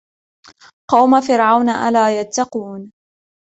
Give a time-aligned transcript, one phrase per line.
[0.91, 2.91] قوم فرعون ألا يتقون